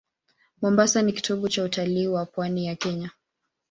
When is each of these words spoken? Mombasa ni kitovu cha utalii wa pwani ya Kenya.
Mombasa 0.61 1.01
ni 1.01 1.13
kitovu 1.13 1.49
cha 1.49 1.63
utalii 1.63 2.07
wa 2.07 2.25
pwani 2.25 2.65
ya 2.65 2.75
Kenya. 2.75 3.11